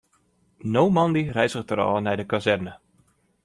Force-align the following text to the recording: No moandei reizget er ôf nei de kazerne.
No 0.73 0.83
moandei 0.95 1.25
reizget 1.37 1.71
er 1.73 1.83
ôf 1.87 1.99
nei 2.01 2.17
de 2.19 2.25
kazerne. 2.31 2.73